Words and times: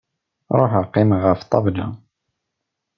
Ruḥeɣ 0.59 0.85
qqimeɣ 0.87 1.21
ɣef 1.23 1.41
ṭṭabla. 1.45 1.87